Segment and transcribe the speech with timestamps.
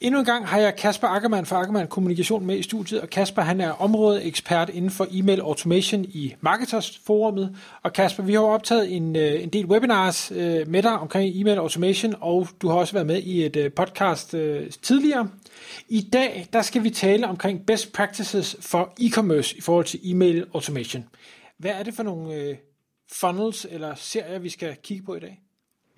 [0.00, 3.42] Endnu en gang har jeg Kasper Ackermann fra Ackermann Kommunikation med i studiet, og Kasper
[3.42, 7.56] han er områdeekspert inden for e-mail automation i Marketers forumet.
[7.82, 11.40] Og Kasper, vi har jo optaget en, øh, en del webinars øh, med dig omkring
[11.40, 15.30] e-mail automation, og du har også været med i et øh, podcast øh, tidligere.
[15.88, 20.46] I dag der skal vi tale omkring best practices for e-commerce i forhold til e-mail
[20.54, 21.04] automation.
[21.58, 22.56] Hvad er det for nogle øh,
[23.12, 25.45] funnels eller serier, vi skal kigge på i dag?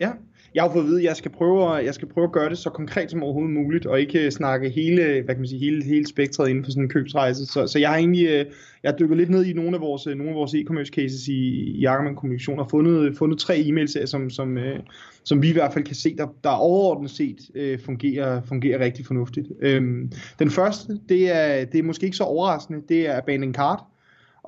[0.01, 0.11] Ja,
[0.55, 2.59] jeg har fået at vide, at jeg skal prøve, jeg skal prøve at gøre det
[2.59, 5.85] så konkret som overhovedet muligt, og ikke øh, snakke hele, hvad kan man sige, hele,
[5.85, 7.47] hele spektret inden for sådan en købsrejse.
[7.47, 8.47] Så, så jeg har egentlig, øh,
[8.83, 11.41] jeg har dykket lidt ned i nogle af vores, nogle af vores e-commerce cases i,
[11.81, 14.79] i Ackermann Kommunikation, og fundet, fundet tre e-mails, som, som, øh,
[15.25, 19.07] som vi i hvert fald kan se, der, der overordnet set øh, fungerer, fungerer rigtig
[19.07, 19.47] fornuftigt.
[19.61, 23.98] Øhm, den første, det er, det er måske ikke så overraskende, det er Abandoned Card.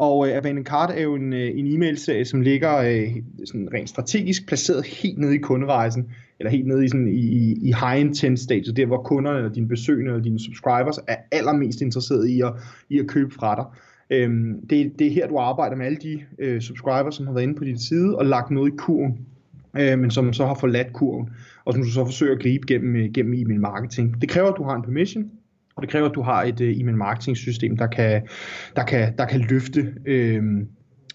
[0.01, 3.89] Og øh, Abandoned Cart er jo en, øh, en e-mail-serie, som ligger øh, sådan rent
[3.89, 8.41] strategisk placeret helt nede i kunderejsen, eller helt nede i, sådan, i, i high intent
[8.41, 12.53] stage, der hvor kunderne, eller dine besøgende, eller dine subscribers er allermest interesserede i at,
[12.91, 13.65] i at købe fra dig.
[14.19, 17.43] Øhm, det, det er her, du arbejder med alle de øh, subscribers, som har været
[17.43, 19.19] inde på din side, og lagt noget i kurven,
[19.79, 21.31] øh, men som så har forladt kurven,
[21.65, 24.21] og som du så forsøger at gribe gennem, øh, gennem e-mail marketing.
[24.21, 25.31] Det kræver, at du har en permission,
[25.81, 28.23] og det kræver, at du har et uh, e-mail marketing system, der kan,
[28.77, 30.43] der kan, der kan løfte øh,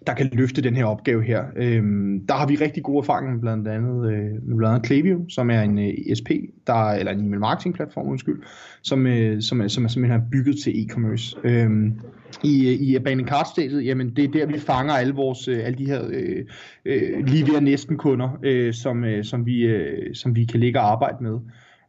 [0.08, 1.44] der kan løfte den her opgave her.
[1.56, 5.30] Øhm, der har vi rigtig gode erfaringer med blandt andet, øh, med blandt andet Klaviyo,
[5.30, 6.30] som er en øh, ESP,
[6.68, 8.44] der, eller en e-mail marketing platform, undskyld,
[8.82, 11.40] som, øh, som, er, som er simpelthen er bygget til e-commerce.
[11.44, 12.00] Øhm,
[12.44, 15.66] I øh, i abandoned cart stedet, jamen det er der, vi fanger alle vores, øh,
[15.66, 16.46] alle de her øh,
[16.86, 20.80] øh, lige ved næsten kunder, øh, som, øh, som, vi, øh, som vi kan ligge
[20.80, 21.40] og arbejde med.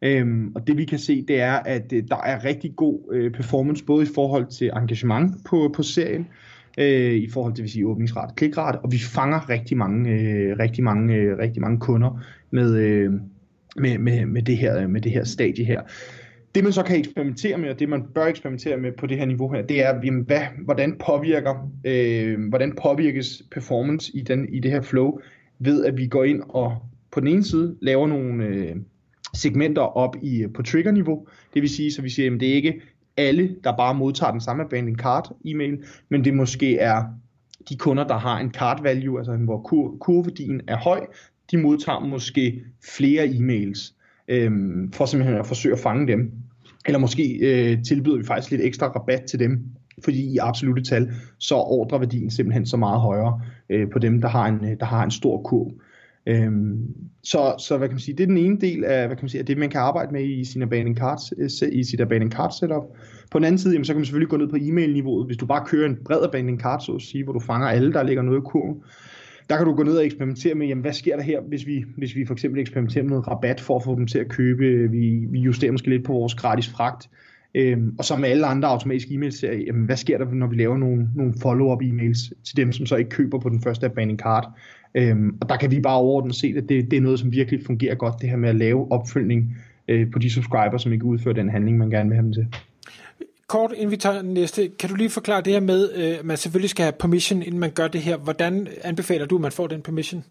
[0.07, 3.33] Øhm, og det vi kan se, det er, at øh, der er rigtig god øh,
[3.33, 6.27] performance, både i forhold til engagement på, på serien,
[6.79, 10.85] øh, i forhold til vil sige, åbningsrate, klikrate, og vi fanger rigtig mange, øh, rigtig
[10.85, 13.13] mange, øh, rigtig mange kunder med, øh,
[13.77, 15.81] med, med, med, det her, med det her stadie her.
[16.55, 19.27] Det man så kan eksperimentere med, og det man bør eksperimentere med på det her
[19.27, 24.61] niveau her, det er, jamen, hvad, hvordan, påvirker, øh, hvordan påvirkes performance i, den, i
[24.61, 25.19] det her flow,
[25.59, 26.77] ved at vi går ind og
[27.13, 28.77] på den ene side laver nogle, øh,
[29.37, 31.27] segmenter op i, øh, på trigger-niveau.
[31.55, 32.81] Det vil sige, så vi siger, at det er ikke
[33.17, 37.03] alle, der bare modtager den samme abandoned card e-mail, men det måske er
[37.69, 41.07] de kunder, der har en card value, altså hvor kur, kurværdien er høj,
[41.51, 42.65] de modtager måske
[42.97, 43.95] flere e-mails,
[44.29, 46.33] øhm, for simpelthen at forsøge at fange dem.
[46.87, 49.65] Eller måske øh, tilbyder vi faktisk lidt ekstra rabat til dem,
[50.05, 54.29] fordi i absolute tal, så er ordreværdien simpelthen så meget højere øh, på dem, der
[54.29, 55.73] har en, øh, der har en stor kurv.
[56.27, 59.25] Øhm, så, så hvad kan man sige, det er den ene del af, hvad kan
[59.25, 62.01] man sige, af det, man kan arbejde med i sin abandoned cards, øh, i sit
[62.01, 62.85] abandoned card setup.
[63.31, 65.47] På den anden side, jamen, så kan man selvfølgelig gå ned på e-mail-niveauet, hvis du
[65.47, 68.23] bare kører en bred abandoned card, så at sige, hvor du fanger alle, der ligger
[68.23, 68.83] noget i kurven.
[69.51, 71.85] Der kan du gå ned og eksperimentere med, jamen, hvad sker der her, hvis vi,
[71.97, 74.65] hvis vi for eksempel eksperimenterer med noget rabat for at få dem til at købe.
[74.65, 77.09] Øh, vi, vi justerer måske lidt på vores gratis fragt.
[77.57, 80.77] Øhm, og så med alle andre automatiske e-mails, jamen, hvad sker der, når vi laver
[80.77, 84.53] nogle, nogle follow-up e-mails til dem, som så ikke køber på den første abandoned card?
[84.95, 87.61] Øhm, og der kan vi bare overordnet se, at det, det er noget, som virkelig
[87.67, 89.57] fungerer godt, det her med at lave opfølgning
[89.89, 92.47] øh, på de subscribers, som ikke udfører den handling, man gerne vil have dem til.
[93.49, 96.37] Kort, inden vi tager næste, kan du lige forklare det her med, øh, at man
[96.37, 98.17] selvfølgelig skal have permission, inden man gør det her.
[98.17, 100.25] Hvordan anbefaler du, at man får den permission?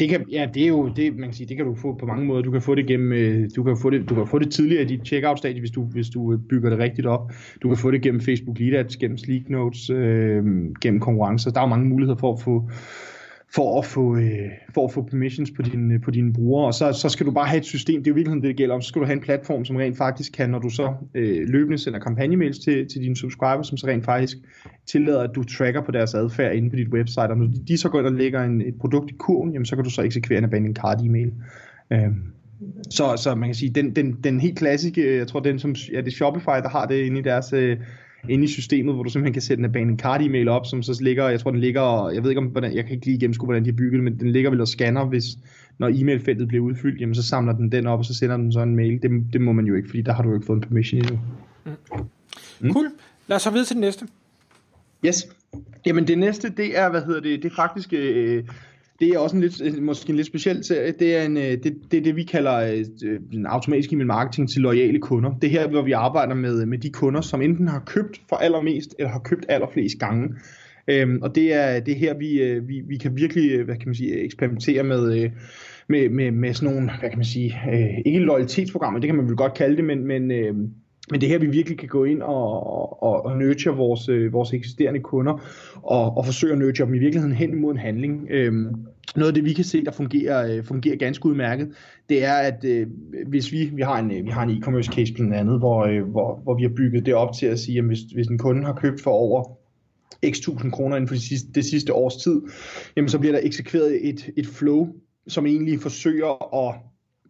[0.00, 2.06] Det kan, ja, det er jo, det, man kan sige, det kan du få på
[2.06, 2.42] mange måder.
[2.42, 4.82] Du kan få det gennem, øh, du kan få det, du kan få det tidligere
[4.82, 7.32] i dit checkout stadie, hvis du, hvis du øh, bygger det rigtigt op.
[7.62, 10.44] Du kan få det gennem Facebook Lead Ads, gennem Sleek Notes, øh,
[10.80, 11.50] gennem konkurrencer.
[11.50, 12.70] Der er jo mange muligheder for at få,
[13.54, 16.92] for at få, øh, for at få permissions på, din, på dine brugere, og så,
[16.92, 18.80] så skal du bare have et system, det er jo virkelig det, det gælder om,
[18.80, 21.78] så skal du have en platform, som rent faktisk kan, når du så øh, løbende
[21.78, 24.36] sender kampagnemails til, til dine subscribers, som så rent faktisk
[24.86, 27.88] tillader, at du tracker på deres adfærd inde på dit website, og når de så
[27.88, 30.38] går ind og lægger en, et produkt i kurven, jamen så kan du så eksekvere
[30.38, 31.32] en abandoned card e-mail.
[31.92, 32.10] Øh,
[32.90, 36.00] så, så man kan sige, den, den, den helt klassiske, jeg tror den som, ja,
[36.00, 37.76] det er Shopify, der har det inde i deres øh,
[38.28, 40.98] inde i systemet, hvor du simpelthen kan sætte en abandoned card e-mail op, som så
[41.02, 43.46] ligger, jeg tror den ligger, jeg ved ikke om, hvordan, jeg kan ikke lige gennemskue,
[43.46, 45.24] hvordan de har bygget det, men den ligger vel og scanner, hvis,
[45.78, 48.60] når e-mailfeltet bliver udfyldt, jamen så samler den den op, og så sender den så
[48.60, 49.02] en mail.
[49.02, 51.02] Det, det må man jo ikke, fordi der har du jo ikke fået en permission
[51.02, 51.18] endnu.
[51.64, 51.72] Mm.
[52.60, 52.72] Mm.
[52.72, 52.86] Cool.
[53.26, 54.06] Lad os så videre til det næste.
[55.06, 55.28] Yes.
[55.86, 58.44] Jamen det næste, det er, hvad hedder det, det er faktisk øh,
[59.00, 60.92] det er også en lidt, måske en lidt speciel serie.
[60.98, 64.06] Det er, en, øh, det, det, er det, vi kalder øh, øh, en automatisk email
[64.06, 65.30] marketing til loyale kunder.
[65.42, 68.36] Det er her, hvor vi arbejder med, med de kunder, som enten har købt for
[68.36, 70.28] allermest, eller har købt allerflest gange.
[70.88, 73.94] Øhm, og det er, det er her, vi, vi, vi kan virkelig hvad kan man
[73.94, 75.30] sige, eksperimentere med,
[75.88, 79.28] med, med, med sådan nogle, hvad kan man sige, øh, ikke loyalitetsprogrammer, det kan man
[79.28, 80.54] vel godt kalde det, men, men, øh,
[81.10, 84.52] men det her, vi virkelig kan gå ind og, og, og nurture vores, øh, vores
[84.52, 85.32] eksisterende kunder,
[85.82, 88.26] og, og forsøge at nurture dem i virkeligheden hen imod en handling.
[88.30, 88.74] Øhm,
[89.16, 91.72] noget af det, vi kan se, der fungerer, øh, fungerer ganske udmærket,
[92.08, 92.86] det er, at øh,
[93.26, 96.02] hvis vi, vi har en, øh, vi har en e-commerce case blandt andet, hvor, øh,
[96.02, 98.64] hvor, hvor vi har bygget det op til at sige, at hvis, hvis en kunde
[98.64, 99.44] har købt for over
[100.30, 102.42] x tusind kroner inden for det sidste, det sidste års tid,
[102.96, 104.88] jamen så bliver der eksekveret et, et flow,
[105.28, 106.74] som egentlig forsøger at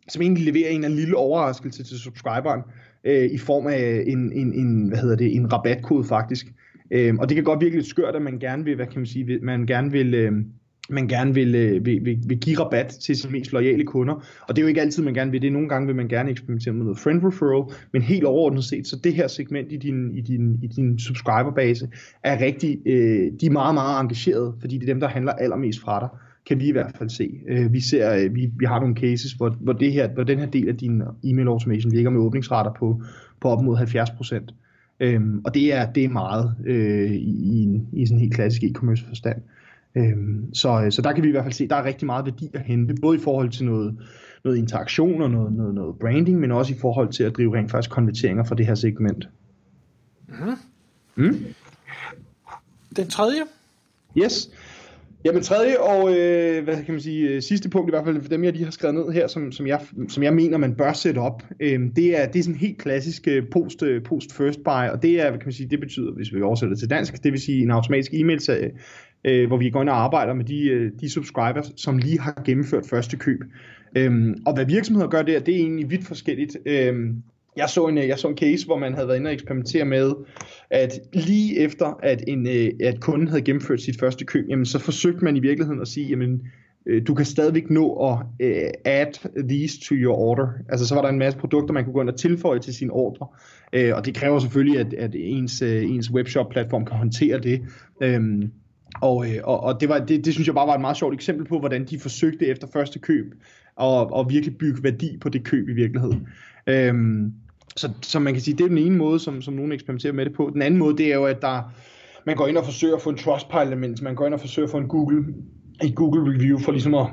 [0.08, 2.60] som egentlig leverer en, en lille overraskelse til subscriberen
[3.06, 6.46] øh, i form af en, en, en, hvad hedder det, en rabatkode faktisk.
[6.90, 9.06] Øh, og det kan godt virke lidt skørt, at man gerne vil, hvad kan man
[9.06, 10.32] sige, man gerne vil, øh,
[10.88, 14.14] man gerne vil, øh, vil, vil, vil give rabat til sine mest loyale kunder.
[14.48, 15.52] Og det er jo ikke altid, man gerne vil det.
[15.52, 18.96] Nogle gange vil man gerne eksperimentere med noget friend referral, men helt overordnet set, så
[19.04, 21.88] det her segment i din, i din, i din subscriberbase
[22.24, 25.80] er rigtig, øh, de er meget, meget engagerede, fordi det er dem, der handler allermest
[25.80, 26.08] fra dig
[26.46, 27.30] kan vi i hvert fald se.
[27.48, 30.38] Øh, vi ser, øh, vi, vi har nogle cases, hvor, hvor, det her, hvor den
[30.38, 33.02] her del af din e-mail automation ligger med åbningsrater på,
[33.40, 34.54] på op mod 70 procent.
[35.00, 38.62] Øhm, og det er, det er meget øh, i, i, i sådan en helt klassisk
[38.62, 39.42] e-commerce forstand.
[39.94, 42.24] Øhm, så, så der kan vi i hvert fald se, at der er rigtig meget
[42.24, 43.96] værdi at hente, både i forhold til noget,
[44.44, 47.70] noget interaktion og noget, noget, noget branding, men også i forhold til at drive rent
[47.70, 49.28] faktisk konverteringer fra det her segment.
[50.28, 50.34] Mm.
[51.24, 51.44] Mm.
[52.96, 53.40] Den tredje?
[54.18, 54.50] Yes.
[55.26, 58.28] Jamen tredje og øh, hvad kan man sige, øh, sidste punkt i hvert fald for
[58.28, 60.92] dem jeg lige har skrevet ned her, som, som, jeg, som jeg mener man bør
[60.92, 64.64] sætte op, øh, det, er, det er sådan helt klassisk øh, post, øh, post first
[64.64, 66.90] buy, og det er, hvad kan man sige, det betyder, hvis vi oversætter det til
[66.90, 68.70] dansk, det vil sige en automatisk e-mail serie,
[69.24, 72.42] øh, hvor vi går ind og arbejder med de, øh, de subscribers, som lige har
[72.44, 73.40] gennemført første køb.
[73.96, 76.56] Øh, og hvad virksomheder gør der, det er egentlig vidt forskelligt.
[76.66, 76.94] Øh,
[77.56, 79.84] jeg så, en, øh, jeg så en case, hvor man havde været inde og eksperimentere
[79.84, 80.12] med,
[80.70, 84.78] at lige efter, at, en, øh, at kunden havde gennemført sit første køb, jamen, så
[84.78, 86.42] forsøgte man i virkeligheden at sige, jamen,
[86.86, 90.48] øh, du kan stadigvæk nå at uh, add these to your order.
[90.68, 92.90] Altså så var der en masse produkter, man kunne gå ind og tilføje til sin
[92.90, 93.26] ordre.
[93.76, 97.62] Uh, og det kræver selvfølgelig, at, at ens, uh, ens webshop-platform kan håndtere det.
[98.16, 98.52] Um,
[99.00, 101.46] og, og, og det, var, det, det synes jeg bare var et meget sjovt eksempel
[101.46, 103.34] på, hvordan de forsøgte efter første køb
[103.80, 106.28] at, at virkelig bygge værdi på det køb i virkeligheden.
[106.90, 107.32] Um,
[107.76, 110.24] så, så man kan sige, det er den ene måde, som, som nogen eksperimenterer med
[110.24, 110.50] det på.
[110.52, 111.72] Den anden måde, det er jo, at der,
[112.26, 114.70] man går ind og forsøger at få en Trustpilot, man går ind og forsøger at
[114.70, 115.24] få en Google,
[115.84, 117.06] et Google review for ligesom at,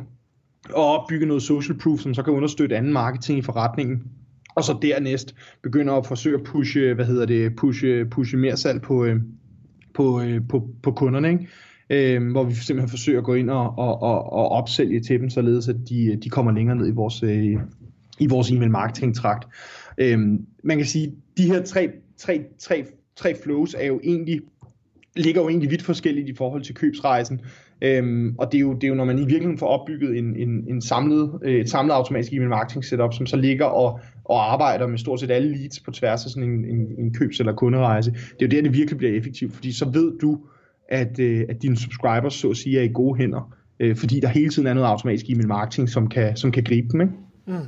[0.70, 4.04] at opbygge noget social proof, som så kan understøtte anden marketing i forretningen.
[4.56, 8.82] Og så dernæst begynder at forsøge at pushe, hvad hedder det, pushe, pushe mere salg
[8.82, 9.16] på, øh,
[9.94, 11.48] på, øh, på, på kunderne, ikke?
[11.90, 15.30] Øh, hvor vi simpelthen forsøger at gå ind og, og, og, og opsælge til dem,
[15.30, 17.58] således at de, de kommer længere ned i vores, øh,
[18.20, 19.48] i vores e-mail marketing trakt.
[19.98, 24.42] Øhm, man kan sige, de her tre, tre, tre, tre flows er jo egentlig
[25.16, 27.42] ligger jo egentlig vidt forskelligt i forhold til købsrejsen.
[27.82, 30.36] Øhm, og det er, jo, det er jo, når man i virkeligheden får opbygget en,
[30.36, 34.54] en, en samlet, øh, et samlet automatisk e-mail marketing setup, som så ligger og, og
[34.54, 37.54] arbejder med stort set alle leads på tværs af sådan en, en, en købs- eller
[37.54, 38.12] kunderejse.
[38.12, 40.40] Det er jo der, det virkelig bliver effektivt, fordi så ved du,
[40.90, 44.28] at, øh, at dine subscribers så at sige er i gode hænder, øh, fordi der
[44.28, 47.02] hele tiden er noget automatisk e-mail marketing, som kan, som kan gribe dem.
[47.02, 47.14] Ikke?
[47.46, 47.68] Mm.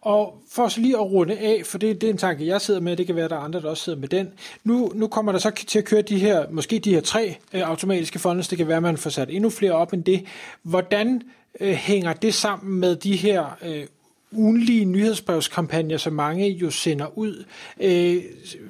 [0.00, 2.80] Og for så lige at runde af, for det, det er en tanke, jeg sidder
[2.80, 4.28] med, det kan være, der er andre, der også sidder med den.
[4.64, 7.68] Nu, nu kommer der så til at køre de her, måske de her tre øh,
[7.68, 10.24] automatiske funds, det kan være, at man får sat endnu flere op end det.
[10.62, 11.22] Hvordan
[11.60, 13.86] øh, hænger det sammen med de her øh,
[14.32, 17.44] ugenlige nyhedsbrevskampagner, som mange jo sender ud.
[17.80, 18.22] Øh,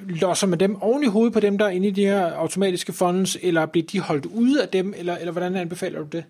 [0.07, 2.93] losser man dem oven i hovedet på dem, der er inde i de her automatiske
[2.93, 6.23] funds, eller bliver de holdt ude af dem, eller, eller hvordan anbefaler du det?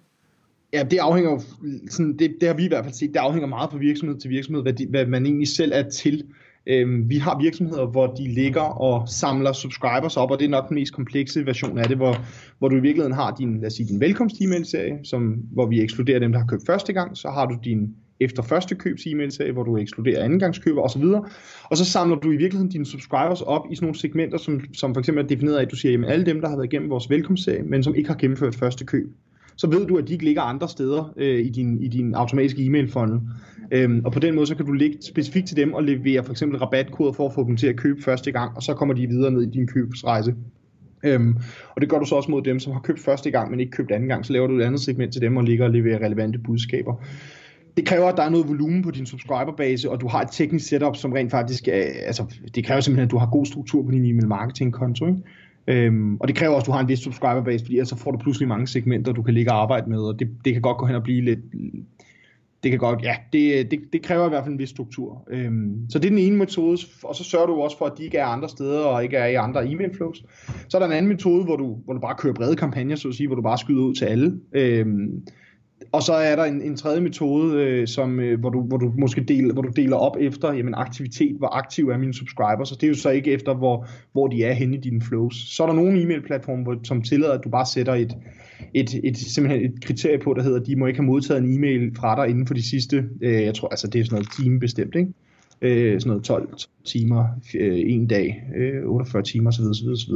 [0.76, 1.42] Ja, det afhænger jo,
[1.90, 4.30] sådan, det, det har vi i hvert fald set, det afhænger meget fra virksomhed til
[4.30, 6.24] virksomhed, hvad, de, hvad man egentlig selv er til.
[6.68, 10.70] Øhm, vi har virksomheder, hvor de ligger og samler subscribers op, og det er nok
[10.70, 12.16] den mest komplekse version af det, hvor,
[12.60, 15.66] hvor du i virkeligheden har din, lad os sige, din velkomst e-mail serie, som, hvor
[15.66, 19.06] vi ekskluderer dem, der har købt første gang, så har du din efter første købs
[19.06, 21.04] e-mail serie, hvor du ekskluderer andengangskøber osv.
[21.64, 24.94] Og så samler du i virkeligheden dine subscribers op i sådan nogle segmenter, som, som
[24.94, 26.90] for eksempel er defineret af, at du siger, at alle dem, der har været igennem
[26.90, 29.08] vores velkomstserie, men som ikke har gennemført første køb,
[29.58, 32.66] så ved du, at de ikke ligger andre steder øh, i, din, i din automatiske
[32.66, 33.20] e-mail funnel.
[33.72, 36.32] Øhm, og på den måde, så kan du ligge specifikt til dem og levere for
[36.32, 39.08] eksempel rabatkoder for at få dem til at købe første gang, og så kommer de
[39.08, 40.36] videre ned i din købsrejse.
[41.04, 41.38] Øhm,
[41.76, 43.72] og det gør du så også mod dem, som har købt første gang, men ikke
[43.72, 44.26] købt anden gang.
[44.26, 46.96] Så laver du et andet segment til dem og ligger og leverer relevante budskaber.
[47.78, 50.68] Det kræver, at der er noget volumen på din subscriberbase, og du har et teknisk
[50.68, 52.24] setup, som rent faktisk er, altså,
[52.56, 55.08] det kræver simpelthen, at du har god struktur på din e-mail marketing konto.
[55.08, 55.20] Ikke?
[55.68, 58.12] Øhm, og det kræver også, at du har en vis subscriberbase, fordi ellers så får
[58.12, 60.78] du pludselig mange segmenter, du kan ligge og arbejde med, og det, det kan godt
[60.78, 61.40] gå hen og blive lidt...
[62.64, 65.28] Det kan godt, ja, det, det, det kræver i hvert fald en vis struktur.
[65.30, 68.04] Øhm, så det er den ene metode, og så sørger du også for, at de
[68.04, 70.24] ikke er andre steder, og ikke er i andre e-mail flows.
[70.68, 73.08] Så er der en anden metode, hvor du, hvor du bare kører brede kampagner, så
[73.08, 74.40] at sige, hvor du bare skyder ud til alle.
[74.54, 75.24] Øhm,
[75.96, 78.94] og så er der en, en tredje metode, øh, som, øh, hvor, du, hvor du
[78.98, 82.82] måske deler, hvor du deler op efter jamen, aktivitet, hvor aktiv er mine subscribers, og
[82.82, 85.36] det er jo så ikke efter, hvor, hvor de er henne i dine flows.
[85.36, 88.18] Så er der nogle e-mail-platforme, som tillader, at du bare sætter et,
[88.74, 91.54] et, et, simpelthen et kriterie på, der hedder, at de må ikke have modtaget en
[91.54, 94.32] e-mail fra dig inden for de sidste, øh, jeg tror, altså det er sådan noget
[94.32, 95.12] timebestemt, ikke?
[95.62, 96.54] Øh, sådan noget 12
[96.86, 97.28] timer,
[97.60, 99.64] øh, en dag, øh, 48 timer osv.
[99.64, 100.14] osv., osv.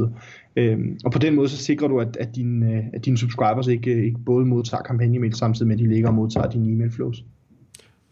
[0.56, 3.66] Øh, og på den måde så sikrer du, at, at, din, øh, at dine subscribers
[3.66, 7.24] ikke, ikke både modtager kampagnemail samtidig med, at de ligger og modtager dine e-mail flows.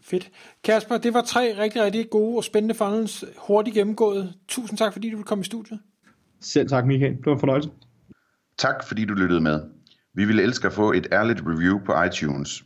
[0.01, 0.31] Fedt.
[0.63, 4.33] Kasper, det var tre rigtig, rigtig gode og spændende funnels hurtigt gennemgået.
[4.47, 5.79] Tusind tak, fordi du ville komme i studiet.
[6.41, 7.17] Selv tak, Michael.
[7.17, 7.69] Det var en fornøjelse.
[8.57, 9.61] Tak, fordi du lyttede med.
[10.13, 12.65] Vi ville elske at få et ærligt review på iTunes.